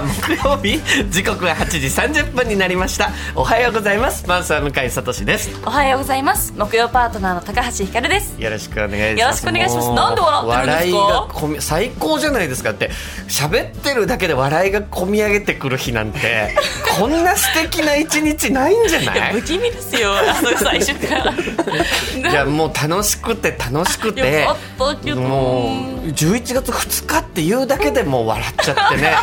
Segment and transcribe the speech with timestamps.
[0.00, 3.10] 日木曜日時刻は8時30分になりました。
[3.34, 4.24] おはようございます。
[4.24, 5.50] パンサー向井聡です。
[5.66, 6.52] おはようございます。
[6.56, 8.40] 木曜パートナーの高橋ひかるです。
[8.40, 9.20] よろしくお願いします。
[9.20, 9.90] よろしくお願いします。
[9.92, 10.90] なんで笑ってるんですか？
[10.90, 12.90] 笑いがこみ最高じゃないですかって。
[13.28, 16.54] 喋ってるだけで笑いがこみ上げてくる日なんて
[16.98, 19.32] こんな素敵な一日ないんじゃない？
[19.34, 20.12] 不気味ですよ。
[20.14, 24.46] あの最初からいやもう楽しくて楽しくて。
[24.78, 29.14] もう11月2日っていうだけでもう笑っちゃってね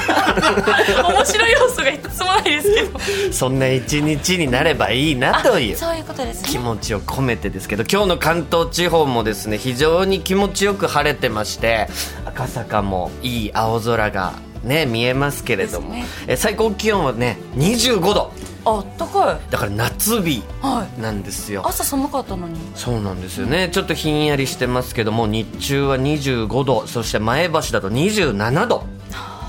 [1.09, 2.99] 面白い要素が一つもないですけど。
[3.33, 6.49] そんな一日になればいいなというそういうことですね。
[6.49, 11.87] 気持ちを込めてですけど今日の関東地方もですね非常に気持ちよく晴れてまして
[12.25, 16.05] 赤坂もいい青空がね見えますけれども、ね。
[16.27, 18.31] え最高気温はね25度。
[18.65, 19.51] あったかい。
[19.51, 21.01] だから夏日はい。
[21.01, 21.63] なんですよ。
[21.65, 22.59] 朝寒かったのに。
[22.75, 23.69] そうなんですよね。
[23.71, 28.83] ちょっとひんやりしてますけども日中は25度そして前橋だと27度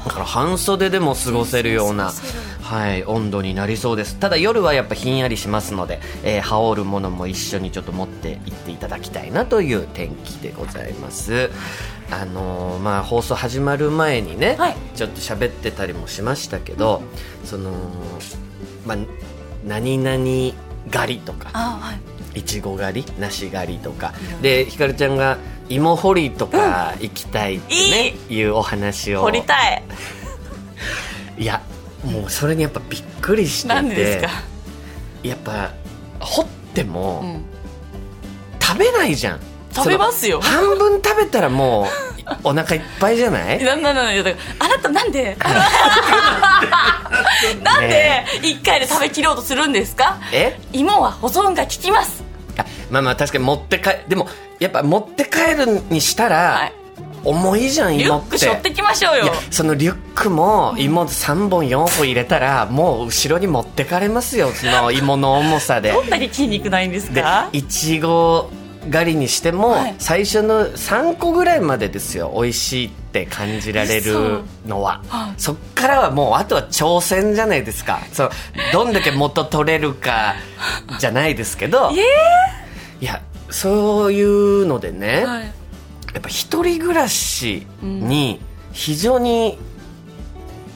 [0.05, 2.12] だから半袖でも過ごせるような
[2.62, 4.17] はい、温度になりそうです。
[4.17, 11.51] ただ夜はやっぱひんやりしますので、えー羽織るものも一緒にちょっと持って行っていただきたいなという天気でございます。
[12.12, 14.77] あのーまあ放送始まる前にね、はい。
[14.95, 17.03] ちょっと喋ってたりもしましたけど、
[17.45, 17.73] その
[18.87, 18.98] まあ
[19.67, 20.55] 何々
[20.93, 21.51] 狩りとか
[22.37, 22.39] い。
[22.39, 24.15] いちご狩り梨狩りとか。
[24.43, 25.39] でひかるちゃんが
[25.71, 29.22] 芋掘りとか行きたいってね、いうお話を。
[29.22, 29.83] 掘りたい。
[31.39, 31.62] いや
[32.05, 33.75] もうそれにやっぱびっくりしてて。
[33.75, 34.31] なんでですか？
[35.22, 35.71] やっぱ
[36.19, 37.44] 掘っても、うん。
[38.61, 39.41] 食べないじゃん。
[39.72, 40.41] 食べますよ。
[40.41, 41.87] 半分食べたらもう
[42.50, 43.62] お腹いっぱいじゃない？
[43.62, 45.37] なんなんなんだあなたなんで？
[47.62, 50.19] なんで一回で食べきろうとするんですか？
[50.33, 50.59] え？
[50.73, 52.25] 芋は保存が効きます。
[52.59, 54.28] あまあまあ確かに持って帰でも
[54.60, 56.72] やっぱ持って帰るにしたら、はい。
[57.25, 58.26] 重いじゃんリュ芋って。
[58.28, 59.32] ック背負ってきましょうよ。
[59.50, 65.93] そのリュックも芋3本4本入れたらもう後ろに持ってかれますよその芋の重さで。
[65.93, 68.50] どんだけ筋肉ないんですでかいちご
[68.91, 69.94] 狩りにしても、はい。
[69.99, 75.03] 最初の3個ぐらいまでですよ美味しいって感じられるのは。
[75.09, 78.00] はいそっからはもうあとは挑戦じゃないですか。
[78.12, 78.31] そう
[78.72, 80.34] どんだけ元取れるか
[80.99, 81.91] じゃないですけど。
[83.00, 85.43] いやそういうのでね、はい。
[86.15, 88.41] やっぱ一人暮らしに
[88.72, 89.59] 非常に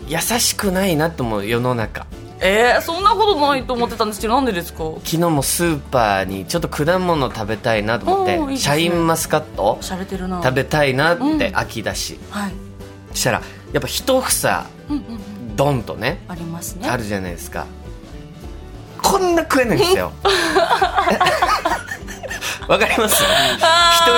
[0.07, 2.07] 優しくないなと思う世の中。
[2.41, 4.85] えー、そんなことないと思ってたんですけどなんでですか？
[5.05, 8.57] 昨日もスーパーにちょっと果物食べたいなと思っていいね。
[8.57, 11.39] シャインマスカット食べたいなっうん。
[11.39, 12.53] て秋だし、はい。
[13.13, 13.43] そしたら
[13.73, 15.57] やっぱ一房うんうんうん。
[15.57, 16.89] ドンとねありますね。
[16.89, 17.67] あるじゃないですか。
[19.01, 20.13] こんな食えないんですよ
[22.69, 23.23] わかります？
[23.23, 23.27] 一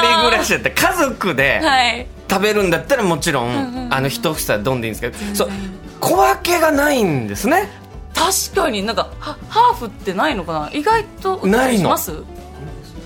[0.01, 2.07] 人暮らしだったら家族ではい。
[2.29, 5.51] 食べるんだったらもちろん、んうんうんあの一房ドンでいいんですけどそう
[6.01, 7.69] 小分けがないんですね。
[8.15, 10.71] 確かになんかはハーフってないのかな？
[10.73, 12.25] 意外と売ったりします？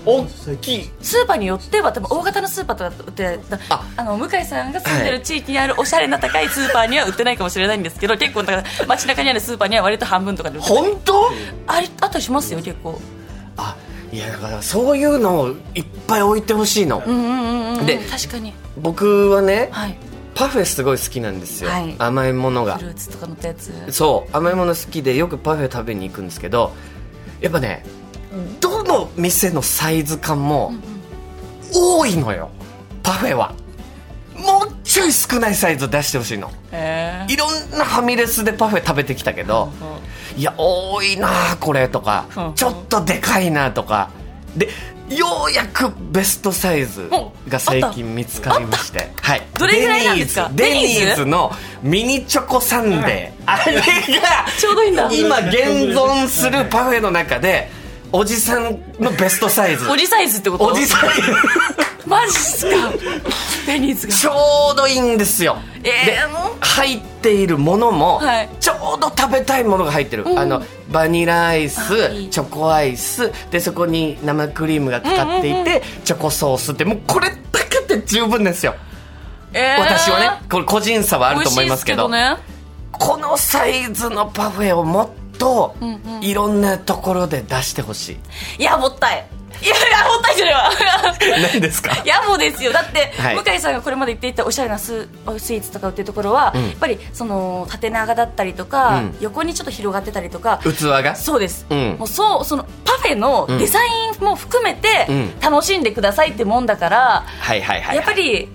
[0.03, 0.25] 大
[0.59, 0.89] きい。
[1.01, 3.85] スーパーによっては多分大型のスーパーとか売ってだあ。
[3.97, 11.29] あの向井さんが住んではいる地域にあるおしゃれな高いスーパーには売ってないかもしれないんですけど結構だから街中にあるスーパーには割と半分とかで売って本当？
[11.67, 12.99] ありあったりしますよ結構。
[13.57, 13.75] あ
[14.11, 17.85] いやだからそういうのをいっぱい置いてほしいの、うんうんうんうん。
[17.85, 18.53] で確かに。
[18.77, 19.97] 僕はねはい。
[20.33, 21.95] パフェすごい好きなんですよ、はい。
[21.97, 22.77] 甘いものが。
[22.77, 23.73] フルーツとかのったやつ。
[23.91, 26.73] そう甘いもの好きでよくパフェ食べに行くんですけど
[27.39, 27.85] やっぱね
[28.59, 30.73] どの店のサイズ感も
[31.73, 32.49] 多いのよ。
[33.03, 33.53] パフェは。
[34.35, 36.51] もうちょい少ないサイズ出してほしいの。
[36.71, 39.71] へいろんなファミレスでパフェ食べてきたけど
[40.37, 42.53] いや多いなあこれとかうん。
[42.53, 44.09] ちょっとでかいなとか。
[44.55, 44.69] で
[45.09, 47.09] ようやくベストサイズ
[47.49, 49.11] が最近見つかりまして。
[49.21, 49.41] はい。
[49.59, 50.49] どれぐらいなんですか？
[50.53, 51.25] デニーズ。
[51.25, 51.51] の
[51.83, 53.81] ミニチョコサンデー、あれが
[54.57, 55.11] ちょうどいいんだ。
[55.11, 55.53] 今現
[55.93, 57.69] 存するパフェの中で
[58.13, 59.89] おじさんのベストサイズ。
[59.89, 60.67] おじサイズってこと？
[60.67, 61.09] おじさん
[62.11, 62.91] マジっすか？
[63.65, 64.13] デニーズが。
[64.13, 64.31] ちょ
[64.73, 65.83] うどいいんですよ、えー。
[65.85, 66.17] で
[66.59, 68.49] 入っているものも、はい。
[68.59, 70.61] ちょうど食べたいものが入ってる、あの
[70.91, 77.35] バニラアイあスチョコアイスでそこに生クリームがかかっていて、チョコソースってもうこれだ
[77.69, 78.75] けで十分ですよ。
[79.53, 79.79] えー。
[79.79, 82.09] 私はねこれ個人差はあると思いますけど。
[82.09, 82.51] 美味しいです
[82.91, 85.09] このサイズのパフェをもっ
[85.39, 86.23] とんうん。
[86.23, 89.25] いろんなところで出してほしい、けどねいやもったい
[89.61, 90.69] いやいやもったいじゃないわ
[91.51, 91.95] 何ですか？
[92.03, 92.73] いやもうですよ。
[92.73, 93.35] だって、はい。
[93.35, 96.69] 向井さんがこれまで言っていたおしゃれなススイーツとか売ってるところは、ん。
[96.69, 99.17] やっぱりその縦長だったりとか、うん。
[99.21, 101.15] 横にちょっと広がってたりとか器が？
[101.15, 101.95] そうです、うん。
[101.99, 105.39] もうそうそのパフェのデザインも含めてうん。
[105.39, 108.49] 楽しんでくださいってもんだから、はいはいはい、はい、やっぱり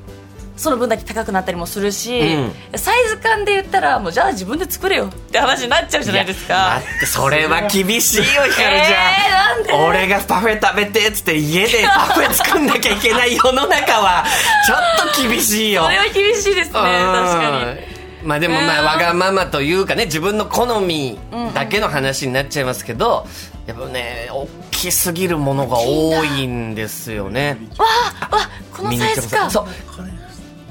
[0.57, 2.53] その分だけ高くなったりもするし、うん。
[2.79, 6.81] サイズ感で言ったらもうじゃあ自分で作れよって話になっちゃうじゃないですか。
[7.07, 9.73] それは厳しいよひかるちゃん、えーなんで？
[9.73, 14.25] 俺がパフェ食べてっつって家でパフェ作んなきゃいけない世の中は
[14.67, 15.85] ちょっと厳しいよ。
[15.85, 17.81] それは厳しいですね確かに。
[17.81, 21.19] にまあでもまあうんわがままというかね自分の好み
[21.55, 23.27] だけの話になっちゃいますけど
[23.67, 27.59] やっぱね大きすぎるものが多いんですよね。
[27.79, 27.87] わ
[28.31, 29.49] あわこのサイズか。
[29.51, 29.67] そう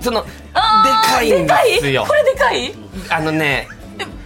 [0.05, 2.05] そのでかいんですよ。
[2.07, 2.73] これでかい？
[3.09, 3.67] あのね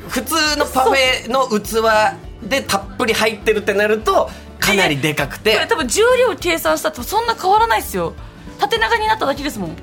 [0.10, 4.30] 普通のパフェの器でたっぷり入ってるってなると
[4.60, 8.14] かなりでかくこれて多分重量計算したらそんな変わらないですよ。
[8.60, 9.78] 縦長になっただけですもん。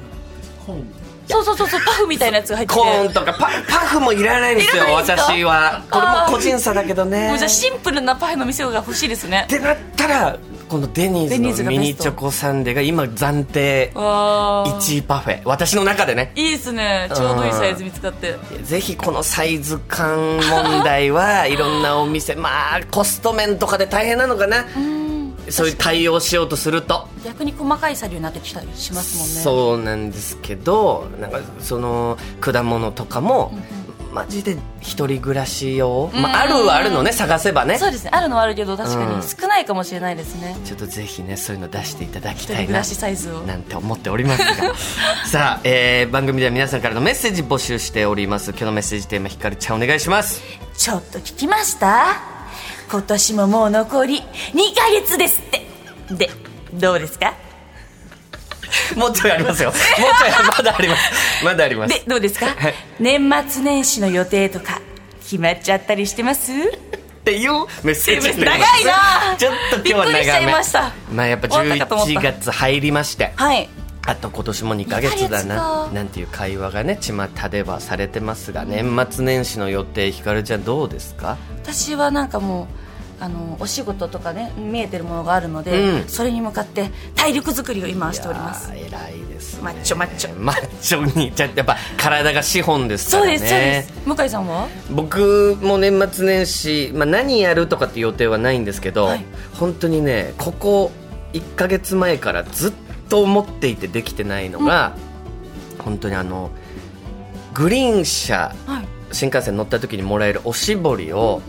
[1.29, 2.81] そうそうそうそうパフみたいなやつが入ってて。
[2.81, 5.83] コーンとかパパフもいらないんですよ私は。
[5.91, 7.29] これも個人差だけどね。
[7.29, 9.45] もうじゃあシンプルなパフェの店が欲しいですね。
[9.47, 15.41] ってなったらこのデニーズのミニチョコサンデーが今暫定わあ1位パフェ。
[15.45, 16.33] 私の中でね。
[16.35, 17.09] いいですね。
[17.15, 18.37] ちょうどいいサイズ見つかって。
[18.63, 22.35] ぜひこのサイズ感問題はいろんなお店。
[22.35, 24.65] まあコスト面とかで大変なのかな。
[25.49, 27.07] そういう対応しようとすると。
[27.25, 29.41] 逆に細かい作業になってきたりしますもんね。
[29.43, 33.53] そうなんですけどなんかその果物とかも、
[34.17, 37.77] マジで一人暮らし用、まあ、あるはあるのね探せばね。
[37.79, 38.11] そうですね。
[38.15, 39.21] あるのはあるけど確かうん。
[39.21, 40.57] に少ないかもしれないですね。
[40.65, 42.63] ちょっとぜひねそういうの出していただき一たいな。
[42.63, 43.41] 人暮らしサイズを。
[43.43, 44.75] なんて思っておりますが。
[45.29, 48.51] さあ、えー番組では皆さんからのメッセージ募集しております。
[48.53, 50.41] 今日のメッセージテーマひかるちゃんお願いします。
[50.77, 52.17] ちょっと聞きました？
[52.91, 54.23] 今年ももう残り2
[54.75, 55.67] ヶ月ですって。
[56.11, 56.31] で
[56.75, 57.35] どうですか？
[58.97, 59.71] もうちょいありますよ。
[59.73, 61.45] もうちょいまだあります。
[61.45, 61.95] まだあります。
[61.95, 62.75] でどうですか、はい。
[63.01, 64.81] 年末年始の予定とか
[65.23, 66.53] 決まっちゃったりしてます？
[66.53, 66.57] っ
[67.27, 67.53] ていう
[67.83, 69.35] メッセージ 長いな。
[69.37, 70.55] ちょっと今日は長め。
[71.13, 72.21] まあやっぱ終わったかと思った。
[72.21, 73.33] 11月入りまして。
[73.37, 73.69] はい。
[74.09, 81.37] あと今年も2ヶ月だ2ヶななんていう会話がね巷ではされてますが年末年始の予定ひかるちゃんどうですか？
[81.65, 82.86] 私はなんかもう
[83.19, 86.09] あのお仕事とかね見えてるものがあるので、うん。
[86.09, 88.71] それに向かって体力作りを今はしております。
[88.75, 89.63] 偉いですね。
[89.63, 90.39] マッチョマッチョ。
[90.39, 93.39] マッチョにじゃやっぱ体が資本ですからね。
[93.39, 93.93] そうですそうです。
[94.07, 94.69] 向井さんは？
[94.91, 99.25] 僕も年末年始、まあ、何やるとかって予定はないんですけど、はい。
[99.55, 100.93] 本当にねここ
[101.33, 102.73] 1ヶ月前からずっ
[103.09, 104.95] と思っていてできてないのが、
[105.79, 106.51] 本当にあの
[107.55, 108.87] グリーン車はい。
[109.13, 111.41] 新幹線乗った時にもらえるおしぼりを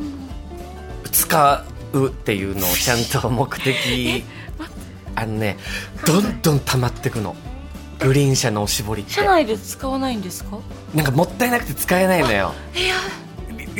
[1.09, 4.23] 使うっていうのをちゃんと目的。
[5.15, 5.57] あのね
[6.05, 7.35] どんどん溜まってくの。
[7.99, 9.13] グリーン車のおしぼりって。
[9.13, 10.59] 車内で使わないんですか？
[10.93, 12.53] なんかもったいなくて使えないのよ。
[12.75, 12.95] いや。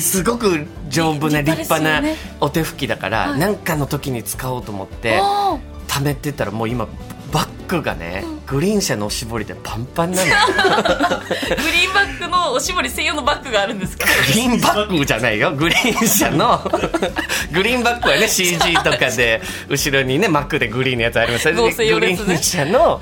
[0.01, 3.39] すごく丈夫な立立派なお手拭きだからはい。
[3.39, 6.88] 何かの時に使おうと思ってあ貯めてたらもう今
[7.31, 14.05] バッグがねグリーン車のおしぼりでパンパンなのー グリーンバッグのおしぼり専用のバッグがあるんですか？
[14.05, 15.51] グリーンバッグじゃないよ。
[15.53, 16.60] グリーン車の。
[17.51, 21.51] グリーンバッグはね CG とかで後ろにねマックでグリーンのやつあります。
[21.53, 23.01] 合成用グリーン車の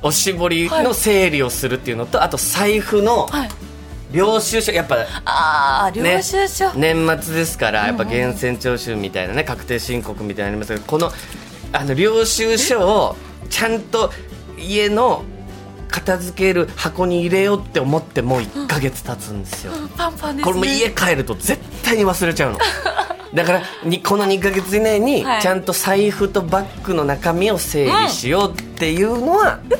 [0.00, 3.48] おしぼりの整理をするっていうのとあと財布のはい。
[4.10, 4.72] 領収書。
[4.72, 4.96] やっぱ
[5.26, 11.12] ああ領ね収書、年末ですからやっぱ源泉徴収みたいなね確定申告みたいなのありますけどこの
[11.74, 13.16] あの領収書を
[13.50, 14.12] ちゃんと
[14.58, 15.24] 家の
[15.88, 20.52] 片付ける箱に入れようって思ってもう1ヶ月経つんですよ、パンパンですね。
[20.52, 22.58] これも家帰ると絶対に忘れちゃうの。
[23.34, 25.42] だからにこの2ヶ月以内にはい。
[25.42, 29.78] ちゃんと財布とバッグの中身を整理しようっていうのは思っ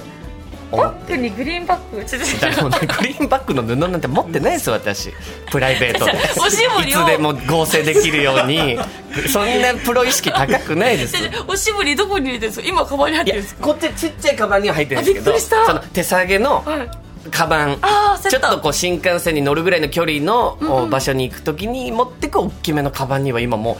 [0.70, 5.12] バッグにグリーンバッグねグリーンバッグの布なんて持ってないですよ私。
[5.50, 6.12] プライベートで。
[6.40, 7.00] おしぼりを。
[7.00, 8.78] いつでも合成できるように。
[9.32, 11.14] そんなプロ意識高くないです。
[11.46, 12.68] おしぼりどこに入れてるんですか？
[12.68, 13.64] 今カバンに入ってるんですか？
[13.64, 15.30] こっちちっちゃいカバンには入ってるんですけど。
[15.30, 15.66] あびっくりした。
[15.66, 16.90] その手提げのはい。
[17.30, 17.78] カバン。
[18.28, 23.78] ちょっとこう新幹線に乗るぐらいの距離のお場所に行くときに持ってく大きめのカバンには今も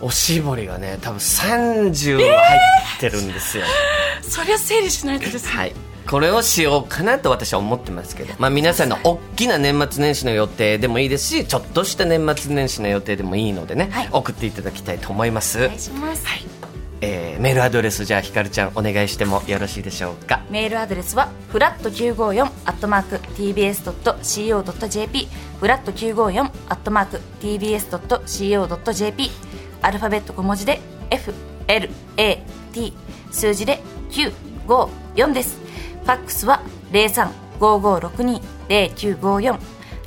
[0.00, 2.58] うおしぼりがね多分30は入
[2.96, 3.64] ってるんですよ、
[4.22, 5.74] そりゃ整理しないとですね、はい
[6.08, 14.08] これをしようかなと私は思ってますけど、まあ、皆さんの大きな年末年始の予定でもいいですしちょっとした年末年始の予定でもいいのでね、はい。
[14.10, 15.58] 送っていただきたいと思います。
[15.64, 16.24] お願いします、
[17.00, 20.42] えーメールアドレスじゃあひかるちゃんお願いしてもよろしいでしょうか？
[20.50, 23.16] メールアドレスはフラット954アットマーク
[24.14, 25.28] tbs.co.jp
[25.58, 29.30] フラット954アットマーク tbs.co.jp
[29.80, 30.80] アルファベット小文字で
[31.68, 32.92] FLAT
[33.30, 33.80] 数字で
[34.10, 35.59] 954です
[36.02, 39.58] ファックスは0355620954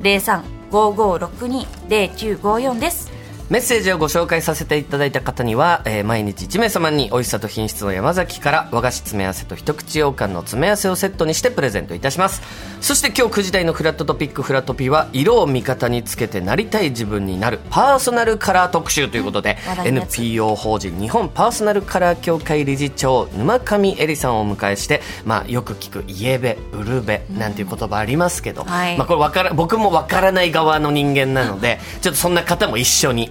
[0.02, 3.13] 0355620954です。
[3.54, 12.42] メッセージをご紹介させていただいた方には、えー毎日1名様に美味しさと品質の山崎から和菓子詰め合わせと一口羊羹の詰め合わせをセットにしてプレゼントいたします。
[12.82, 20.18] そして今日9時台のフラットトピックフラトピは色を味方につけてなりたい自分になるパーソナルカラー特集ということで、話題のやつ。
[20.18, 28.98] NPO 法人日本パーソナルカラー協会理事長沼上絵里さんをお迎えして、まあ、よく聞くイエベウルベなんていう言葉ありますけど、はい。
[28.98, 33.30] まあ、これわから僕もわからない側の人間なのでちょっとそんな方も一緒に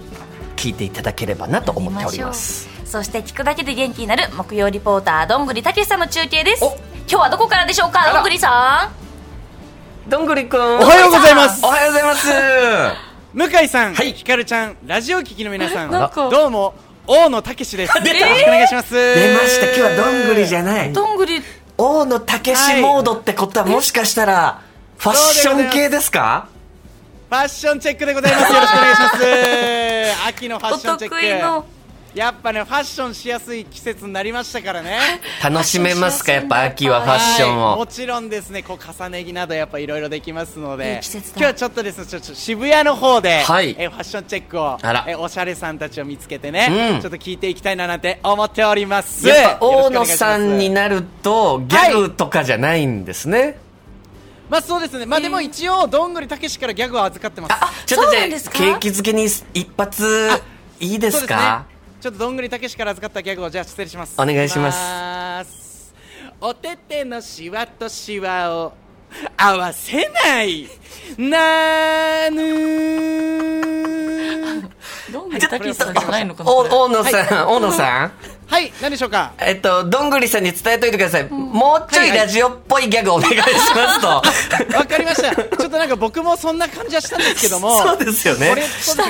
[0.63, 2.69] 聞いていただければなと思っております。
[2.85, 6.63] そして聞くだけで元気になる木曜リポーターどんぐりたけしさんの中継です。
[6.63, 6.77] お。
[7.09, 8.13] 今日はどこからでしょうから。
[8.13, 8.89] どんぐりさ
[10.07, 10.61] どんぐりくん。
[10.61, 11.65] おおはようございます。
[11.65, 12.29] おはようございます。
[13.33, 14.13] 向井さん、はい。
[14.13, 16.75] ひかるちゃん、ラジオ聞きの皆さん、どうも、
[17.07, 17.97] 大野武史です。
[17.97, 18.93] よろ出たしくお願いします。
[18.93, 19.65] 出ました。
[19.65, 20.89] 今日はどんぐりじゃない。
[20.89, 21.41] んどんぐり。
[21.77, 24.61] 大野武史モードってことはもしかしたら
[24.99, 26.47] ファッション系ですか？
[27.33, 28.53] ファッションチェックでございます。
[28.53, 30.27] よろしくお願いします。
[30.27, 31.61] 秋のファッおションチェ得意の。
[31.61, 31.67] ック。
[32.13, 34.99] やっぱね、ファッションしやすい季節になりましたからね。
[35.41, 36.33] 楽しめますか？
[36.33, 37.69] やっぱ秋はファッションを。
[37.69, 37.77] はい。
[37.77, 41.37] もちろんですね、こう重ね着などやっぱいろいろできますのいでい季節だ。
[41.37, 43.75] 今日はちょっとですね、ちょっと渋谷の方で、はい。
[43.79, 45.03] えファッションチェックをあら。
[45.07, 47.01] えおしゃれさんたちを見つけてね、うん。
[47.01, 49.27] ちょっと聞いていきたいななんて思っております。
[49.27, 53.57] やっぱ大野さんになるとギャグとかじゃないんですね、
[54.49, 55.05] まあそうですね。
[55.05, 57.53] まあでも一応どんぐりたけしからギャグを預かってます。
[57.53, 60.29] あちょっとじで景気づけに一発
[60.79, 61.73] いいですそうかね。
[62.01, 64.15] ちょっとどんぐりたけしから預かったギャグをじゃあ失礼します。
[64.17, 65.93] お願いしますます
[66.41, 68.73] おててのシワとシワを
[69.37, 70.67] 合わせない
[71.17, 73.62] なぬ
[75.13, 78.11] どんぐりたけしさんじゃないのかなおこれ大野さん、大野さん
[78.47, 79.31] はい、何でしょうか？
[79.39, 81.29] えっと、どんぐりさんに伝えといてください。
[81.29, 83.41] もうちょいラジオっぽいギャグお願いし
[83.75, 84.07] ますと。
[84.77, 85.33] わかりました。
[85.35, 87.81] ちょっとなんか僕もそんな感じはしたんですけども。
[87.81, 88.63] そうですよねこれ、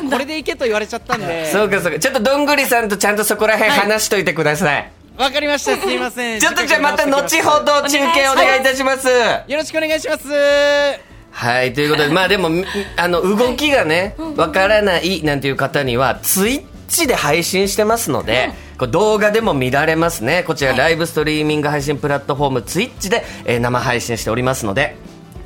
[0.10, 1.52] これでいけと言われちゃったんで。
[1.52, 2.00] そうかそうか。
[2.00, 4.92] ちょっとどんぐりさんとちゃんとそこら辺はい話しといてください。
[5.18, 5.78] わかりました。
[5.78, 6.40] すいません。
[6.40, 9.08] ちょっとじゃあまた後ほど中継お願いいたします。
[9.08, 11.13] よろしくお願いします。
[11.34, 12.64] はい、ということで、 まあでも、み
[12.96, 18.52] あの、動きがね、わからないなんていう方には、ツイッチで配信してますので、
[18.92, 20.44] 動画でも見られますね。
[20.46, 24.96] こちら、ライブストリーミング配信プラットフォーム、ツイッチで、えー生配信しておりますので、